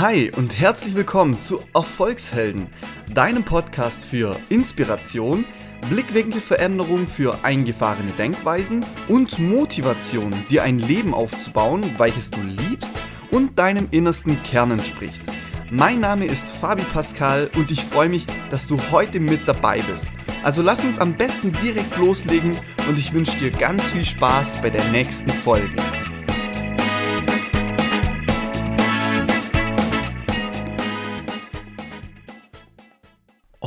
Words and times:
Hi 0.00 0.32
und 0.34 0.58
herzlich 0.58 0.94
willkommen 0.94 1.42
zu 1.42 1.62
Erfolgshelden, 1.74 2.68
deinem 3.12 3.44
Podcast 3.44 4.02
für 4.02 4.34
Inspiration, 4.48 5.44
Blickwinkelveränderung 5.90 7.06
für 7.06 7.44
eingefahrene 7.44 8.12
Denkweisen 8.12 8.82
und 9.08 9.38
Motivation, 9.38 10.32
dir 10.48 10.62
ein 10.62 10.78
Leben 10.78 11.12
aufzubauen, 11.12 11.84
welches 11.98 12.30
du 12.30 12.40
liebst 12.40 12.94
und 13.30 13.58
deinem 13.58 13.88
innersten 13.90 14.42
Kern 14.42 14.70
entspricht. 14.70 15.20
Mein 15.68 16.00
Name 16.00 16.24
ist 16.24 16.48
Fabi 16.48 16.84
Pascal 16.94 17.50
und 17.54 17.70
ich 17.70 17.84
freue 17.84 18.08
mich, 18.08 18.24
dass 18.50 18.66
du 18.66 18.78
heute 18.90 19.20
mit 19.20 19.46
dabei 19.46 19.82
bist. 19.82 20.06
Also 20.42 20.62
lass 20.62 20.82
uns 20.82 20.98
am 20.98 21.12
besten 21.12 21.52
direkt 21.62 21.98
loslegen 21.98 22.56
und 22.88 22.98
ich 22.98 23.12
wünsche 23.12 23.36
dir 23.36 23.50
ganz 23.50 23.82
viel 23.84 24.06
Spaß 24.06 24.62
bei 24.62 24.70
der 24.70 24.84
nächsten 24.92 25.28
Folge. 25.28 25.76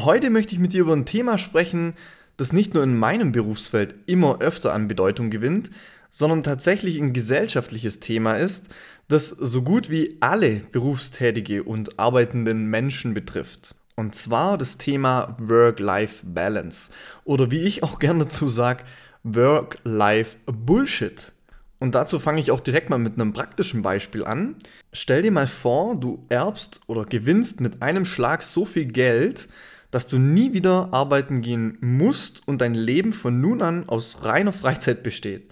Heute 0.04 0.30
möchte 0.30 0.54
ich 0.54 0.60
mit 0.60 0.74
dir 0.74 0.82
über 0.82 0.92
ein 0.92 1.06
Thema 1.06 1.38
sprechen, 1.38 1.94
das 2.36 2.52
nicht 2.52 2.74
nur 2.74 2.84
in 2.84 2.98
meinem 2.98 3.32
Berufsfeld 3.32 3.96
immer 4.06 4.42
öfter 4.42 4.74
an 4.74 4.90
Bedeutung 4.90 5.30
gewinnt, 5.30 5.72
sondern 6.10 6.44
tatsächlich 6.44 7.00
ein 7.00 7.14
gesellschaftliches 7.14 8.02
Thema 8.02 8.34
ist, 8.34 8.68
das 9.08 9.30
so 9.30 9.62
gut 9.62 9.90
wie 9.90 10.18
alle 10.20 10.56
berufstätige 10.74 11.64
und 11.64 12.00
arbeitenden 12.00 12.66
Menschen 12.66 13.14
betrifft. 13.14 13.76
Und 13.96 14.14
zwar 14.14 14.58
das 14.58 14.78
Thema 14.78 15.38
Work-Life-Balance 15.40 16.92
oder 17.24 17.50
wie 17.50 17.62
ich 17.62 17.84
auch 17.84 17.98
gerne 17.98 18.26
dazu 18.26 18.50
sage, 18.50 18.84
Work-Life-Bullshit. 19.24 21.32
Und 21.80 21.96
dazu 21.96 22.20
fange 22.20 22.42
ich 22.42 22.52
auch 22.52 22.60
direkt 22.60 22.90
mal 22.90 23.00
mit 23.00 23.14
einem 23.14 23.32
praktischen 23.32 23.82
Beispiel 23.82 24.26
an. 24.26 24.58
Stell 24.92 25.22
dir 25.22 25.32
mal 25.32 25.48
vor, 25.48 25.96
du 25.96 26.26
erbst 26.28 26.82
oder 26.88 27.06
gewinnst 27.06 27.62
mit 27.62 27.82
einem 27.82 28.04
Schlag 28.04 28.44
so 28.44 28.66
viel 28.66 28.86
Geld, 28.86 29.48
dass 29.94 30.08
du 30.08 30.18
nie 30.18 30.54
wieder 30.54 30.90
arbeiten 30.92 31.42
gehen 31.42 31.78
musst 31.80 32.48
und 32.48 32.62
dein 32.62 32.74
Leben 32.74 33.14
von 33.14 33.40
nun 33.40 33.62
an 33.62 33.88
aus 33.88 34.24
reiner 34.24 34.52
Freizeit 34.52 35.04
besteht. 35.04 35.52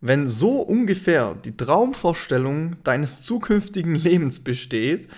Wenn 0.00 0.26
so 0.26 0.62
ungefähr 0.62 1.36
die 1.44 1.54
Traumvorstellung 1.54 2.76
deines 2.82 3.22
zukünftigen 3.22 3.94
Lebens 3.94 4.40
besteht, 4.40 5.08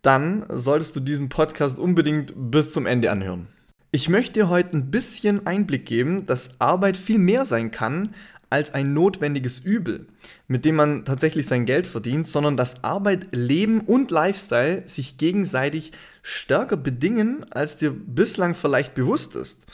dann 0.00 0.46
solltest 0.48 0.94
du 0.94 1.00
diesen 1.00 1.28
Podcast 1.28 1.80
unbedingt 1.80 2.32
bis 2.36 2.70
zum 2.70 2.86
Ende 2.86 3.10
anhören. 3.10 3.48
Ich 3.90 4.08
möchte 4.08 4.34
dir 4.34 4.48
heute 4.48 4.78
ein 4.78 4.92
bisschen 4.92 5.44
Einblick 5.48 5.84
geben, 5.84 6.24
dass 6.24 6.60
Arbeit 6.60 6.96
viel 6.96 7.18
mehr 7.18 7.44
sein 7.44 7.72
kann 7.72 8.14
als 8.50 8.72
ein 8.74 8.92
notwendiges 8.94 9.58
Übel, 9.58 10.06
mit 10.48 10.64
dem 10.64 10.76
man 10.76 11.04
tatsächlich 11.04 11.46
sein 11.46 11.66
Geld 11.66 11.86
verdient, 11.86 12.28
sondern 12.28 12.56
dass 12.56 12.84
Arbeit, 12.84 13.28
Leben 13.32 13.80
und 13.80 14.10
Lifestyle 14.10 14.82
sich 14.86 15.16
gegenseitig 15.18 15.92
stärker 16.22 16.76
bedingen, 16.76 17.46
als 17.50 17.76
dir 17.76 17.90
bislang 17.90 18.54
vielleicht 18.54 18.94
bewusst 18.94 19.36
ist. 19.36 19.66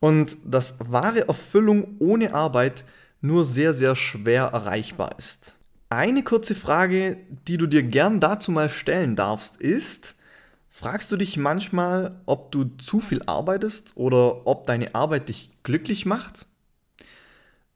Und 0.00 0.36
dass 0.44 0.76
wahre 0.78 1.28
Erfüllung 1.28 1.96
ohne 1.98 2.32
Arbeit 2.34 2.84
nur 3.20 3.44
sehr, 3.44 3.74
sehr 3.74 3.96
schwer 3.96 4.44
erreichbar 4.44 5.16
ist. 5.18 5.56
Eine 5.90 6.22
kurze 6.22 6.54
Frage, 6.54 7.18
die 7.48 7.58
du 7.58 7.66
dir 7.66 7.82
gern 7.82 8.20
dazu 8.20 8.52
mal 8.52 8.70
stellen 8.70 9.16
darfst, 9.16 9.60
ist, 9.60 10.14
fragst 10.68 11.10
du 11.10 11.16
dich 11.16 11.36
manchmal, 11.36 12.20
ob 12.26 12.52
du 12.52 12.64
zu 12.78 13.00
viel 13.00 13.22
arbeitest 13.26 13.92
oder 13.96 14.46
ob 14.46 14.66
deine 14.66 14.94
Arbeit 14.94 15.28
dich 15.28 15.50
glücklich 15.64 16.06
macht? 16.06 16.46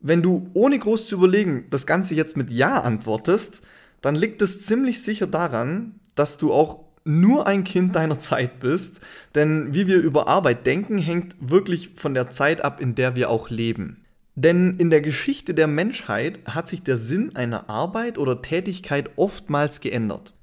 Wenn 0.07 0.21
du 0.21 0.51
ohne 0.53 0.79
groß 0.79 1.09
zu 1.09 1.15
überlegen 1.15 1.65
das 1.71 1.87
Ganze 1.87 2.15
jetzt 2.15 2.37
mit 2.37 2.53
Ja 2.53 2.83
antwortest, 2.83 3.63
dann 4.03 4.15
liegt 4.15 4.43
es 4.43 4.61
ziemlich 4.61 5.03
sicher 5.03 5.27
daran, 5.27 5.95
dass 6.15 6.37
du 6.37 6.53
auch 6.53 6.81
nur 7.05 7.47
ein 7.47 7.65
Kind 7.65 7.97
deiner 7.97 8.19
Zeit 8.19 8.61
bist, 8.61 9.01
denn 9.35 9.73
wie 9.73 9.87
wir 9.87 9.97
über 9.97 10.29
Arbeit 10.29 10.67
denken, 10.67 10.99
hängt 10.99 11.37
wirklich 11.41 11.93
von 11.95 12.13
der 12.13 12.29
Zeit 12.29 12.63
ab, 12.63 12.83
in 12.83 12.95
der 12.95 13.17
wir 13.17 13.31
auch 13.31 13.49
leben. 13.49 14.05
Denn 14.35 14.77
in 14.77 14.91
der 14.91 15.01
Geschichte 15.01 15.55
der 15.55 15.69
Menschheit 15.69 16.39
hat 16.47 16.69
sich 16.69 16.83
der 16.83 16.99
Sinn 16.99 17.35
einer 17.35 17.71
Arbeit 17.71 18.19
oder 18.19 18.43
Tätigkeit 18.43 19.09
oftmals 19.17 19.81
geändert. 19.81 20.35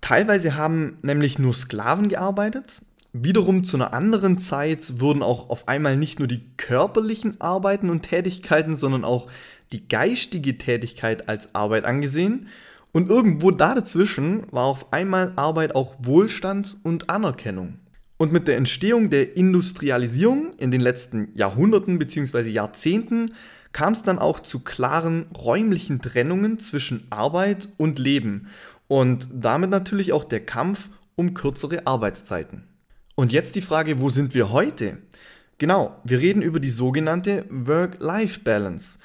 Teilweise 0.00 0.56
haben 0.56 0.96
nämlich 1.02 1.38
nur 1.38 1.52
Sklaven 1.52 2.08
gearbeitet, 2.08 2.80
Wiederum 3.24 3.64
zu 3.64 3.76
einer 3.76 3.92
anderen 3.92 4.38
Zeit 4.38 5.00
wurden 5.00 5.22
auch 5.22 5.48
auf 5.50 5.68
einmal 5.68 5.96
nicht 5.96 6.18
nur 6.18 6.28
die 6.28 6.42
körperlichen 6.56 7.40
Arbeiten 7.40 7.90
und 7.90 8.02
Tätigkeiten, 8.02 8.76
sondern 8.76 9.04
auch 9.04 9.28
die 9.72 9.88
geistige 9.88 10.58
Tätigkeit 10.58 11.28
als 11.28 11.54
Arbeit 11.54 11.84
angesehen. 11.84 12.48
Und 12.92 13.10
irgendwo 13.10 13.50
da 13.50 13.74
dazwischen 13.74 14.44
war 14.50 14.64
auf 14.64 14.92
einmal 14.92 15.32
Arbeit 15.36 15.74
auch 15.74 15.94
Wohlstand 16.00 16.78
und 16.82 17.10
Anerkennung. 17.10 17.78
Und 18.16 18.32
mit 18.32 18.48
der 18.48 18.56
Entstehung 18.56 19.10
der 19.10 19.36
Industrialisierung 19.36 20.54
in 20.56 20.70
den 20.70 20.80
letzten 20.80 21.28
Jahrhunderten 21.34 21.98
bzw. 21.98 22.48
Jahrzehnten 22.48 23.32
kam 23.72 23.92
es 23.92 24.02
dann 24.02 24.18
auch 24.18 24.40
zu 24.40 24.60
klaren 24.60 25.26
räumlichen 25.36 26.00
Trennungen 26.00 26.58
zwischen 26.58 27.06
Arbeit 27.10 27.68
und 27.76 27.98
Leben 27.98 28.48
und 28.88 29.28
damit 29.32 29.68
natürlich 29.68 30.14
auch 30.14 30.24
der 30.24 30.40
Kampf 30.40 30.88
um 31.14 31.34
kürzere 31.34 31.86
Arbeitszeiten. 31.86 32.64
Und 33.16 33.32
jetzt 33.32 33.56
die 33.56 33.62
Frage, 33.62 33.98
wo 33.98 34.10
sind 34.10 34.34
wir 34.34 34.52
heute? 34.52 34.98
Genau, 35.58 35.98
wir 36.04 36.18
reden 36.20 36.42
über 36.42 36.60
die 36.60 36.68
sogenannte 36.68 37.46
Work-Life-Balance. 37.48 38.98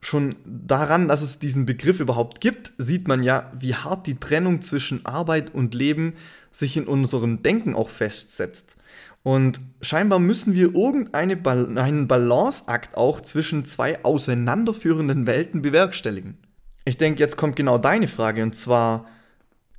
Schon 0.00 0.36
daran, 0.46 1.06
dass 1.06 1.20
es 1.20 1.38
diesen 1.38 1.66
Begriff 1.66 2.00
überhaupt 2.00 2.40
gibt, 2.40 2.72
sieht 2.78 3.06
man 3.06 3.22
ja, 3.22 3.52
wie 3.58 3.74
hart 3.74 4.06
die 4.06 4.18
Trennung 4.18 4.62
zwischen 4.62 5.04
Arbeit 5.04 5.54
und 5.54 5.74
Leben 5.74 6.14
sich 6.50 6.78
in 6.78 6.86
unserem 6.86 7.42
Denken 7.42 7.74
auch 7.74 7.90
festsetzt. 7.90 8.78
Und 9.22 9.60
scheinbar 9.82 10.18
müssen 10.18 10.54
wir 10.54 10.74
irgendeinen 10.74 12.08
Balanceakt 12.08 12.96
auch 12.96 13.20
zwischen 13.20 13.66
zwei 13.66 14.02
auseinanderführenden 14.02 15.26
Welten 15.26 15.60
bewerkstelligen. 15.60 16.38
Ich 16.86 16.96
denke, 16.96 17.20
jetzt 17.20 17.36
kommt 17.36 17.56
genau 17.56 17.76
deine 17.76 18.08
Frage 18.08 18.42
und 18.42 18.56
zwar, 18.56 19.06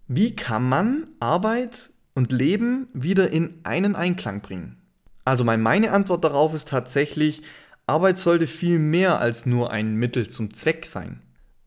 wie 0.08 0.36
kann 0.36 0.70
man 0.70 1.08
Arbeit 1.20 1.90
und 2.14 2.31
Leben 2.31 2.88
wieder 2.94 3.30
in 3.30 3.56
einen 3.64 3.96
Einklang 3.96 4.42
bringen? 4.42 4.78
Also 5.25 5.44
meine 5.44 5.92
Antwort 5.92 6.24
darauf 6.24 6.53
ist 6.53 6.70
tatsächlich, 6.70 7.44
Arbeit 7.86 8.18
sollte 8.18 8.47
viel 8.47 8.80
mehr 8.80 9.20
als 9.20 9.46
nur 9.46 9.72
ein 9.72 9.96
Mittel 9.96 10.28
zum 10.28 10.53
Zweck 10.53 10.86
sein. 10.86 11.22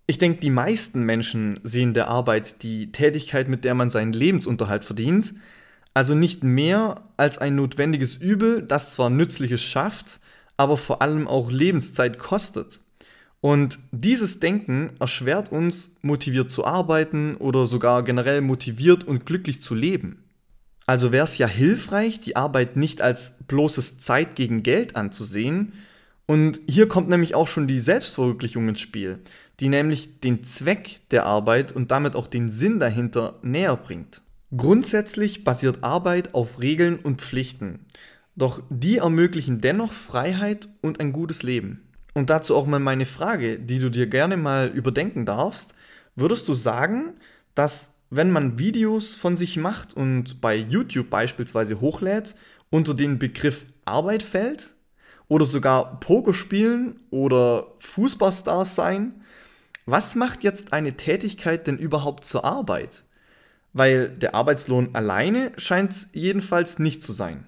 Ich 0.06 0.18
denke, 0.18 0.40
die 0.40 0.50
meisten 0.50 1.04
Menschen 1.04 1.58
sehen 1.62 1.94
der 1.94 2.08
Arbeit 2.08 2.62
die 2.62 2.92
Tätigkeit, 2.92 3.48
mit 3.48 3.64
der 3.64 3.74
man 3.74 3.90
seinen 3.90 4.12
Lebensunterhalt 4.12 4.84
verdient, 4.84 5.34
also 5.94 6.14
nicht 6.14 6.42
mehr 6.42 7.02
als 7.16 7.38
ein 7.38 7.54
notwendiges 7.54 8.16
Übel, 8.16 8.62
das 8.62 8.92
zwar 8.92 9.10
Nützliches 9.10 9.62
schafft, 9.62 10.20
aber 10.56 10.76
vor 10.76 11.02
allem 11.02 11.28
auch 11.28 11.50
Lebenszeit 11.50 12.18
kostet. 12.18 12.80
Und 13.40 13.78
dieses 13.90 14.38
Denken 14.38 14.92
erschwert 15.00 15.50
uns, 15.50 15.90
motiviert 16.02 16.50
zu 16.50 16.64
arbeiten 16.64 17.36
oder 17.36 17.66
sogar 17.66 18.04
generell 18.04 18.40
motiviert 18.40 19.04
und 19.04 19.26
glücklich 19.26 19.60
zu 19.62 19.74
leben. 19.74 20.22
Also 20.86 21.12
wäre 21.12 21.24
es 21.24 21.38
ja 21.38 21.46
hilfreich, 21.46 22.20
die 22.20 22.36
Arbeit 22.36 22.76
nicht 22.76 23.02
als 23.02 23.38
bloßes 23.46 23.98
Zeit 23.98 24.34
gegen 24.34 24.62
Geld 24.62 24.96
anzusehen. 24.96 25.72
Und 26.26 26.60
hier 26.66 26.88
kommt 26.88 27.08
nämlich 27.08 27.34
auch 27.34 27.48
schon 27.48 27.66
die 27.66 27.80
Selbstverwirklichung 27.80 28.68
ins 28.68 28.80
Spiel, 28.80 29.18
die 29.60 29.68
nämlich 29.68 30.20
den 30.20 30.44
Zweck 30.44 31.00
der 31.10 31.26
Arbeit 31.26 31.72
und 31.72 31.90
damit 31.90 32.16
auch 32.16 32.26
den 32.26 32.48
Sinn 32.48 32.80
dahinter 32.80 33.38
näher 33.42 33.76
bringt. 33.76 34.22
Grundsätzlich 34.56 35.44
basiert 35.44 35.82
Arbeit 35.82 36.34
auf 36.34 36.60
Regeln 36.60 36.98
und 36.98 37.22
Pflichten, 37.22 37.86
doch 38.36 38.62
die 38.68 38.98
ermöglichen 38.98 39.60
dennoch 39.60 39.92
Freiheit 39.92 40.68
und 40.82 41.00
ein 41.00 41.12
gutes 41.12 41.42
Leben. 41.42 41.88
Und 42.14 42.28
dazu 42.28 42.54
auch 42.54 42.66
mal 42.66 42.78
meine 42.78 43.06
Frage, 43.06 43.58
die 43.58 43.78
du 43.78 43.90
dir 43.90 44.06
gerne 44.06 44.36
mal 44.36 44.68
überdenken 44.68 45.24
darfst. 45.24 45.74
Würdest 46.16 46.46
du 46.48 46.54
sagen, 46.54 47.14
dass 47.54 48.01
wenn 48.14 48.30
man 48.30 48.58
Videos 48.58 49.14
von 49.14 49.38
sich 49.38 49.56
macht 49.56 49.94
und 49.94 50.42
bei 50.42 50.54
YouTube 50.54 51.08
beispielsweise 51.08 51.80
hochlädt, 51.80 52.36
unter 52.68 52.92
den 52.92 53.18
Begriff 53.18 53.64
Arbeit 53.86 54.22
fällt 54.22 54.74
oder 55.28 55.46
sogar 55.46 55.98
Pokerspielen 55.98 57.00
oder 57.08 57.72
Fußballstars 57.78 58.74
sein, 58.74 59.22
was 59.86 60.14
macht 60.14 60.44
jetzt 60.44 60.74
eine 60.74 60.92
Tätigkeit 60.92 61.66
denn 61.66 61.78
überhaupt 61.78 62.26
zur 62.26 62.44
Arbeit? 62.44 63.04
Weil 63.72 64.10
der 64.10 64.34
Arbeitslohn 64.34 64.90
alleine 64.92 65.52
scheint 65.56 65.92
es 65.92 66.10
jedenfalls 66.12 66.78
nicht 66.78 67.02
zu 67.02 67.14
sein. 67.14 67.46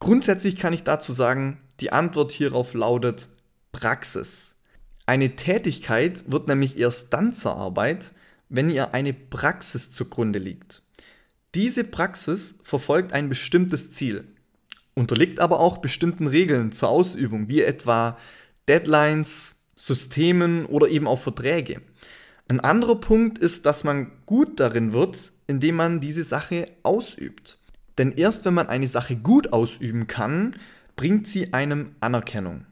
Grundsätzlich 0.00 0.56
kann 0.56 0.74
ich 0.74 0.84
dazu 0.84 1.14
sagen, 1.14 1.60
die 1.80 1.92
Antwort 1.92 2.30
hierauf 2.30 2.74
lautet 2.74 3.30
Praxis. 3.72 4.54
Eine 5.06 5.34
Tätigkeit 5.34 6.30
wird 6.30 6.46
nämlich 6.46 6.78
erst 6.78 7.14
dann 7.14 7.32
zur 7.32 7.56
Arbeit, 7.56 8.12
wenn 8.54 8.70
ihr 8.70 8.94
eine 8.94 9.12
Praxis 9.12 9.90
zugrunde 9.90 10.38
liegt. 10.38 10.82
Diese 11.54 11.84
Praxis 11.84 12.58
verfolgt 12.62 13.12
ein 13.12 13.28
bestimmtes 13.28 13.92
Ziel, 13.92 14.24
unterliegt 14.94 15.40
aber 15.40 15.60
auch 15.60 15.78
bestimmten 15.78 16.26
Regeln 16.26 16.72
zur 16.72 16.88
Ausübung, 16.88 17.48
wie 17.48 17.62
etwa 17.62 18.18
Deadlines, 18.68 19.56
Systemen 19.76 20.66
oder 20.66 20.88
eben 20.88 21.06
auch 21.06 21.20
Verträge. 21.20 21.82
Ein 22.48 22.60
anderer 22.60 22.96
Punkt 22.96 23.38
ist, 23.38 23.66
dass 23.66 23.84
man 23.84 24.12
gut 24.26 24.60
darin 24.60 24.92
wird, 24.92 25.32
indem 25.46 25.76
man 25.76 26.00
diese 26.00 26.24
Sache 26.24 26.66
ausübt. 26.82 27.58
Denn 27.98 28.12
erst 28.12 28.44
wenn 28.44 28.54
man 28.54 28.68
eine 28.68 28.88
Sache 28.88 29.16
gut 29.16 29.52
ausüben 29.52 30.06
kann, 30.06 30.56
bringt 30.96 31.26
sie 31.26 31.52
einem 31.52 31.94
Anerkennung. 32.00 32.66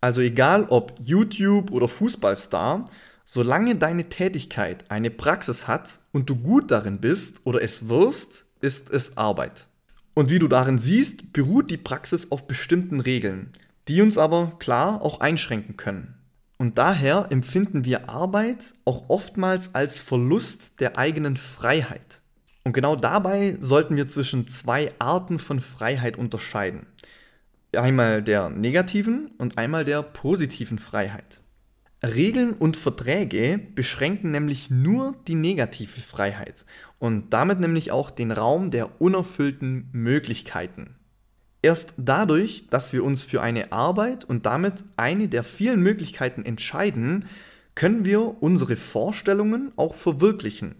Also 0.00 0.20
egal 0.22 0.66
ob 0.70 0.94
YouTube 1.00 1.70
oder 1.70 1.88
Fußballstar, 1.88 2.84
solange 3.32 3.76
deine 3.76 4.08
Tätigkeit 4.08 4.90
eine 4.90 5.08
Praxis 5.08 5.68
hat 5.68 6.00
und 6.10 6.28
du 6.28 6.34
gut 6.34 6.72
darin 6.72 6.98
bist 6.98 7.42
oder 7.44 7.62
es 7.62 7.88
wirst, 7.88 8.44
ist 8.60 8.90
es 8.90 9.16
Arbeit. 9.16 9.68
Und 10.14 10.30
wie 10.30 10.40
du 10.40 10.48
darin 10.48 10.78
siehst, 10.78 11.32
beruht 11.32 11.70
die 11.70 11.76
Praxis 11.76 12.32
auf 12.32 12.48
bestimmten 12.48 12.98
Regeln, 12.98 13.52
die 13.86 14.02
uns 14.02 14.18
aber 14.18 14.56
klar 14.58 15.00
auch 15.02 15.20
einschränken 15.20 15.76
können. 15.76 16.16
Und 16.58 16.76
daher 16.76 17.28
empfinden 17.30 17.84
wir 17.84 18.10
Arbeit 18.10 18.74
auch 18.84 19.04
oftmals 19.08 19.76
als 19.76 20.00
Verlust 20.00 20.80
der 20.80 20.98
eigenen 20.98 21.36
Freiheit. 21.36 22.22
Und 22.64 22.72
genau 22.72 22.96
dabei 22.96 23.56
sollten 23.60 23.96
wir 23.96 24.08
zwischen 24.08 24.48
zwei 24.48 24.92
Arten 24.98 25.38
von 25.38 25.60
Freiheit 25.60 26.16
unterscheiden. 26.16 26.88
Einmal 27.76 28.24
der 28.24 28.50
negativen 28.50 29.30
und 29.38 29.56
einmal 29.56 29.84
der 29.84 30.02
positiven 30.02 30.80
Freiheit. 30.80 31.42
Regeln 32.02 32.54
und 32.54 32.78
Verträge 32.78 33.60
beschränken 33.74 34.30
nämlich 34.30 34.70
nur 34.70 35.14
die 35.28 35.34
negative 35.34 36.00
Freiheit 36.00 36.64
und 36.98 37.30
damit 37.30 37.60
nämlich 37.60 37.92
auch 37.92 38.10
den 38.10 38.32
Raum 38.32 38.70
der 38.70 39.02
unerfüllten 39.02 39.90
Möglichkeiten. 39.92 40.96
Erst 41.62 41.92
dadurch, 41.98 42.68
dass 42.70 42.94
wir 42.94 43.04
uns 43.04 43.24
für 43.24 43.42
eine 43.42 43.70
Arbeit 43.70 44.24
und 44.24 44.46
damit 44.46 44.84
eine 44.96 45.28
der 45.28 45.44
vielen 45.44 45.82
Möglichkeiten 45.82 46.42
entscheiden, 46.42 47.26
können 47.74 48.06
wir 48.06 48.42
unsere 48.42 48.76
Vorstellungen 48.76 49.72
auch 49.76 49.94
verwirklichen. 49.94 50.76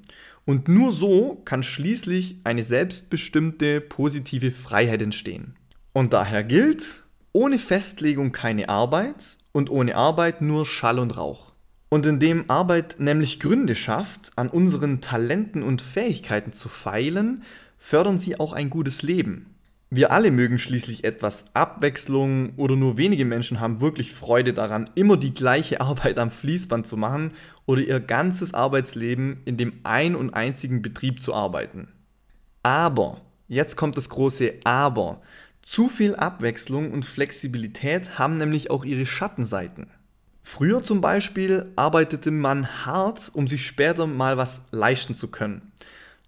Und 0.46 0.68
nur 0.68 0.90
so 0.90 1.42
kann 1.44 1.62
schließlich 1.62 2.38
eine 2.44 2.62
selbstbestimmte 2.62 3.82
positive 3.82 4.50
Freiheit 4.50 5.02
entstehen. 5.02 5.54
Und 5.92 6.14
daher 6.14 6.44
gilt, 6.44 7.00
ohne 7.32 7.58
Festlegung 7.58 8.32
keine 8.32 8.70
Arbeit 8.70 9.36
und 9.52 9.70
ohne 9.70 9.96
Arbeit 9.96 10.40
nur 10.40 10.66
Schall 10.66 10.98
und 10.98 11.16
Rauch. 11.16 11.52
Und 11.88 12.06
indem 12.06 12.44
Arbeit 12.48 12.96
nämlich 13.00 13.40
Gründe 13.40 13.74
schafft, 13.74 14.32
an 14.36 14.48
unseren 14.48 15.00
Talenten 15.00 15.62
und 15.62 15.82
Fähigkeiten 15.82 16.52
zu 16.52 16.68
feilen, 16.68 17.42
fördern 17.78 18.20
sie 18.20 18.38
auch 18.38 18.52
ein 18.52 18.70
gutes 18.70 19.02
Leben. 19.02 19.54
Wir 19.92 20.12
alle 20.12 20.30
mögen 20.30 20.60
schließlich 20.60 21.02
etwas 21.02 21.46
Abwechslung 21.52 22.54
oder 22.56 22.76
nur 22.76 22.96
wenige 22.96 23.24
Menschen 23.24 23.58
haben 23.58 23.80
wirklich 23.80 24.12
Freude 24.12 24.54
daran, 24.54 24.88
immer 24.94 25.16
die 25.16 25.34
gleiche 25.34 25.80
Arbeit 25.80 26.20
am 26.20 26.30
Fließband 26.30 26.86
zu 26.86 26.96
machen 26.96 27.32
oder 27.66 27.82
ihr 27.82 27.98
ganzes 27.98 28.54
Arbeitsleben 28.54 29.40
in 29.46 29.56
dem 29.56 29.80
ein 29.82 30.14
und 30.14 30.32
einzigen 30.32 30.80
Betrieb 30.80 31.20
zu 31.20 31.34
arbeiten. 31.34 31.88
Aber, 32.62 33.20
jetzt 33.48 33.76
kommt 33.76 33.96
das 33.96 34.10
große 34.10 34.54
Aber, 34.62 35.22
zu 35.62 35.88
viel 35.88 36.16
Abwechslung 36.16 36.92
und 36.92 37.04
Flexibilität 37.04 38.18
haben 38.18 38.36
nämlich 38.36 38.70
auch 38.70 38.84
ihre 38.84 39.06
Schattenseiten. 39.06 39.88
Früher 40.42 40.82
zum 40.82 41.00
Beispiel 41.00 41.70
arbeitete 41.76 42.30
man 42.30 42.86
hart, 42.86 43.30
um 43.34 43.46
sich 43.46 43.66
später 43.66 44.06
mal 44.06 44.36
was 44.36 44.66
leisten 44.72 45.14
zu 45.14 45.28
können. 45.28 45.72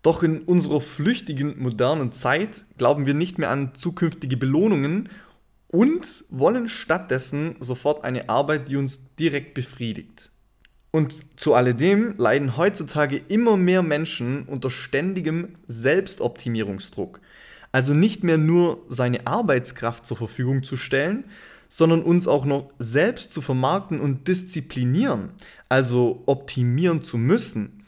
Doch 0.02 0.22
in 0.22 0.42
unserer 0.42 0.80
flüchtigen 0.80 1.60
modernen 1.60 2.12
Zeit 2.12 2.66
glauben 2.76 3.06
wir 3.06 3.14
nicht 3.14 3.38
mehr 3.38 3.50
an 3.50 3.74
zukünftige 3.74 4.36
Belohnungen 4.36 5.08
und 5.68 6.24
wollen 6.28 6.68
stattdessen 6.68 7.56
sofort 7.60 8.04
eine 8.04 8.28
Arbeit, 8.28 8.68
die 8.68 8.76
uns 8.76 9.00
direkt 9.18 9.54
befriedigt. 9.54 10.30
Und 10.90 11.14
zu 11.36 11.54
alledem 11.54 12.14
leiden 12.18 12.58
heutzutage 12.58 13.16
immer 13.16 13.56
mehr 13.56 13.82
Menschen 13.82 14.42
unter 14.44 14.70
ständigem 14.70 15.56
Selbstoptimierungsdruck 15.66 17.20
also 17.72 17.94
nicht 17.94 18.22
mehr 18.22 18.38
nur 18.38 18.84
seine 18.88 19.26
Arbeitskraft 19.26 20.06
zur 20.06 20.16
Verfügung 20.18 20.62
zu 20.62 20.76
stellen, 20.76 21.24
sondern 21.68 22.02
uns 22.02 22.28
auch 22.28 22.44
noch 22.44 22.70
selbst 22.78 23.32
zu 23.32 23.40
vermarkten 23.40 23.98
und 23.98 24.28
disziplinieren, 24.28 25.30
also 25.70 26.22
optimieren 26.26 27.02
zu 27.02 27.16
müssen. 27.16 27.84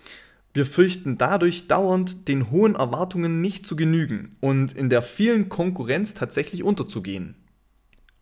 Wir 0.55 0.65
fürchten 0.65 1.19
dadurch 1.19 1.69
dauernd 1.69 2.29
den 2.29 2.51
hohen 2.51 2.77
Erwartungen 2.77 3.43
nicht 3.43 3.67
zu 3.67 3.77
genügen 3.77 4.31
und 4.41 4.73
in 4.73 4.89
der 4.89 5.03
vielen 5.03 5.51
Konkurrenz 5.51 6.15
tatsächlich 6.15 6.63
unterzugehen. 6.63 7.37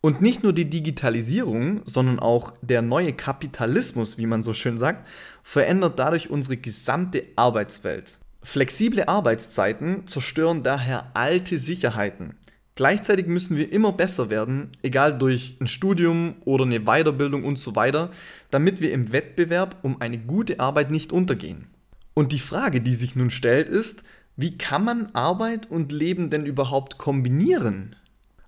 Und 0.01 0.21
nicht 0.21 0.43
nur 0.43 0.51
die 0.51 0.69
Digitalisierung, 0.69 1.81
sondern 1.85 2.19
auch 2.19 2.53
der 2.61 2.81
neue 2.81 3.13
Kapitalismus, 3.13 4.17
wie 4.17 4.25
man 4.25 4.43
so 4.43 4.51
schön 4.51 4.77
sagt, 4.77 5.07
verändert 5.43 5.97
dadurch 5.97 6.29
unsere 6.29 6.57
gesamte 6.57 7.23
Arbeitswelt. 7.37 8.19
Flexible 8.43 9.07
Arbeitszeiten 9.07 10.05
zerstören 10.05 10.63
daher 10.63 11.11
alte 11.13 11.57
Sicherheiten. 11.57 12.35
Gleichzeitig 12.75 13.27
müssen 13.27 13.55
wir 13.55 13.71
immer 13.71 13.91
besser 13.93 14.29
werden, 14.29 14.71
egal 14.81 15.17
durch 15.17 15.57
ein 15.61 15.67
Studium 15.67 16.35
oder 16.43 16.65
eine 16.65 16.81
Weiterbildung 16.81 17.45
und 17.45 17.57
so 17.57 17.75
weiter, 17.75 18.09
damit 18.51 18.81
wir 18.81 18.91
im 18.91 19.11
Wettbewerb 19.11 19.77
um 19.83 20.01
eine 20.01 20.17
gute 20.17 20.59
Arbeit 20.59 20.91
nicht 20.91 21.11
untergehen. 21.11 21.67
Und 22.15 22.31
die 22.31 22.39
Frage, 22.39 22.81
die 22.81 22.95
sich 22.95 23.15
nun 23.15 23.29
stellt, 23.29 23.69
ist, 23.69 24.03
wie 24.35 24.57
kann 24.57 24.83
man 24.83 25.09
Arbeit 25.13 25.69
und 25.69 25.91
Leben 25.91 26.29
denn 26.29 26.45
überhaupt 26.45 26.97
kombinieren? 26.97 27.95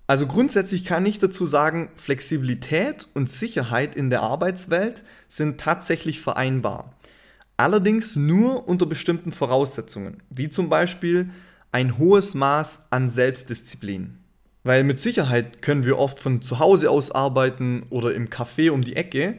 Also 0.08 0.26
grundsätzlich 0.26 0.84
kann 0.84 1.06
ich 1.06 1.18
dazu 1.18 1.46
sagen, 1.46 1.90
Flexibilität 1.94 3.08
und 3.14 3.30
Sicherheit 3.30 3.96
in 3.96 4.10
der 4.10 4.22
Arbeitswelt 4.22 5.04
sind 5.28 5.58
tatsächlich 5.58 6.20
vereinbar. 6.20 6.94
Allerdings 7.56 8.16
nur 8.16 8.68
unter 8.68 8.86
bestimmten 8.86 9.32
Voraussetzungen, 9.32 10.22
wie 10.30 10.50
zum 10.50 10.68
Beispiel 10.68 11.30
ein 11.72 11.98
hohes 11.98 12.34
Maß 12.34 12.86
an 12.90 13.08
Selbstdisziplin. 13.08 14.18
Weil 14.62 14.84
mit 14.84 14.98
Sicherheit 14.98 15.62
können 15.62 15.84
wir 15.84 15.98
oft 15.98 16.20
von 16.20 16.42
zu 16.42 16.58
Hause 16.58 16.90
aus 16.90 17.10
arbeiten 17.10 17.84
oder 17.88 18.14
im 18.14 18.28
Café 18.28 18.70
um 18.70 18.82
die 18.82 18.96
Ecke, 18.96 19.38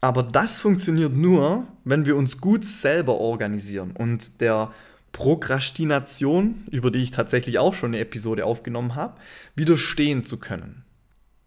aber 0.00 0.22
das 0.22 0.58
funktioniert 0.58 1.12
nur, 1.12 1.66
wenn 1.84 2.06
wir 2.06 2.16
uns 2.16 2.40
gut 2.40 2.64
selber 2.64 3.14
organisieren 3.14 3.90
und 3.90 4.40
der 4.40 4.72
Prokrastination, 5.12 6.64
über 6.70 6.90
die 6.90 7.00
ich 7.00 7.10
tatsächlich 7.10 7.58
auch 7.58 7.74
schon 7.74 7.90
eine 7.90 7.98
Episode 7.98 8.44
aufgenommen 8.46 8.94
habe, 8.94 9.18
widerstehen 9.56 10.24
zu 10.24 10.36
können. 10.36 10.84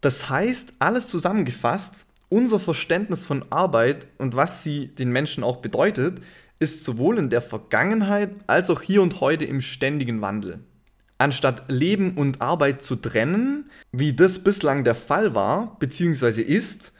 Das 0.02 0.28
heißt, 0.28 0.74
alles 0.78 1.08
zusammengefasst, 1.08 2.08
unser 2.32 2.58
Verständnis 2.58 3.24
von 3.24 3.44
Arbeit 3.50 4.06
und 4.16 4.34
was 4.34 4.64
sie 4.64 4.88
den 4.88 5.12
Menschen 5.12 5.44
auch 5.44 5.58
bedeutet, 5.58 6.20
ist 6.58 6.82
sowohl 6.82 7.18
in 7.18 7.28
der 7.28 7.42
Vergangenheit 7.42 8.30
als 8.46 8.70
auch 8.70 8.80
hier 8.80 9.02
und 9.02 9.20
heute 9.20 9.44
im 9.44 9.60
ständigen 9.60 10.22
Wandel. 10.22 10.60
Anstatt 11.18 11.64
Leben 11.68 12.16
und 12.16 12.40
Arbeit 12.40 12.82
zu 12.82 12.96
trennen, 12.96 13.70
wie 13.92 14.14
das 14.14 14.42
bislang 14.42 14.82
der 14.82 14.94
Fall 14.94 15.34
war 15.34 15.76
bzw. 15.78 16.40
ist, 16.40 16.94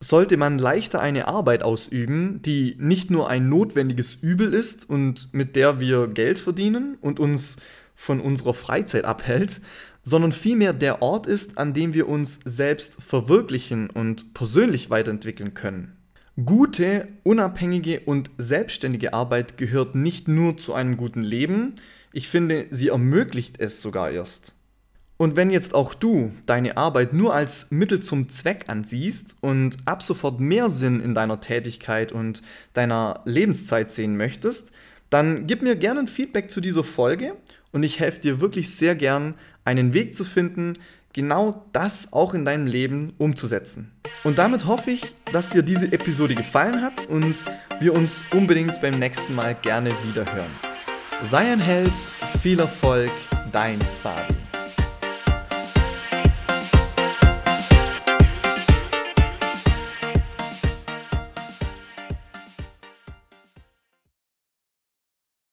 sollte 0.00 0.36
man 0.36 0.58
leichter 0.58 1.00
eine 1.00 1.28
Arbeit 1.28 1.62
ausüben, 1.62 2.42
die 2.42 2.76
nicht 2.80 3.08
nur 3.08 3.30
ein 3.30 3.48
notwendiges 3.48 4.14
Übel 4.14 4.52
ist 4.52 4.90
und 4.90 5.32
mit 5.32 5.54
der 5.54 5.78
wir 5.78 6.08
Geld 6.08 6.40
verdienen 6.40 6.98
und 7.00 7.20
uns 7.20 7.56
von 7.94 8.20
unserer 8.20 8.52
Freizeit 8.52 9.04
abhält, 9.04 9.60
sondern 10.02 10.32
vielmehr 10.32 10.72
der 10.72 11.02
Ort 11.02 11.26
ist, 11.26 11.58
an 11.58 11.74
dem 11.74 11.94
wir 11.94 12.08
uns 12.08 12.40
selbst 12.44 13.02
verwirklichen 13.02 13.88
und 13.90 14.34
persönlich 14.34 14.90
weiterentwickeln 14.90 15.54
können. 15.54 15.96
Gute, 16.44 17.08
unabhängige 17.24 18.00
und 18.00 18.30
selbstständige 18.38 19.12
Arbeit 19.12 19.58
gehört 19.58 19.94
nicht 19.94 20.28
nur 20.28 20.56
zu 20.56 20.72
einem 20.72 20.96
guten 20.96 21.22
Leben, 21.22 21.74
ich 22.14 22.28
finde, 22.28 22.66
sie 22.70 22.88
ermöglicht 22.88 23.58
es 23.58 23.80
sogar 23.80 24.10
erst. 24.10 24.54
Und 25.16 25.36
wenn 25.36 25.50
jetzt 25.50 25.74
auch 25.74 25.94
du 25.94 26.32
deine 26.46 26.76
Arbeit 26.76 27.12
nur 27.12 27.34
als 27.34 27.70
Mittel 27.70 28.00
zum 28.00 28.28
Zweck 28.28 28.64
ansiehst 28.66 29.36
und 29.40 29.78
ab 29.84 30.02
sofort 30.02 30.40
mehr 30.40 30.68
Sinn 30.68 31.00
in 31.00 31.14
deiner 31.14 31.40
Tätigkeit 31.40 32.12
und 32.12 32.42
deiner 32.72 33.20
Lebenszeit 33.24 33.90
sehen 33.90 34.16
möchtest, 34.16 34.72
dann 35.10 35.46
gib 35.46 35.62
mir 35.62 35.76
gerne 35.76 36.00
ein 36.00 36.08
Feedback 36.08 36.50
zu 36.50 36.60
dieser 36.60 36.82
Folge 36.82 37.36
und 37.70 37.82
ich 37.82 38.00
helfe 38.00 38.20
dir 38.20 38.40
wirklich 38.40 38.74
sehr 38.74 38.94
gern, 38.94 39.34
einen 39.64 39.94
Weg 39.94 40.14
zu 40.14 40.24
finden, 40.24 40.74
genau 41.12 41.66
das 41.72 42.12
auch 42.12 42.34
in 42.34 42.44
deinem 42.44 42.66
Leben 42.66 43.12
umzusetzen. 43.18 43.92
Und 44.24 44.38
damit 44.38 44.66
hoffe 44.66 44.90
ich, 44.90 45.14
dass 45.32 45.50
dir 45.50 45.62
diese 45.62 45.92
Episode 45.92 46.34
gefallen 46.34 46.80
hat 46.80 47.06
und 47.08 47.44
wir 47.80 47.94
uns 47.94 48.24
unbedingt 48.32 48.80
beim 48.80 48.98
nächsten 48.98 49.34
Mal 49.34 49.54
gerne 49.54 49.90
wieder 50.08 50.24
hören. 50.32 50.50
Sei 51.30 51.52
ein 51.52 51.60
Held, 51.60 51.92
viel 52.40 52.58
Erfolg, 52.58 53.12
dein 53.52 53.78
Fabi. 54.02 54.41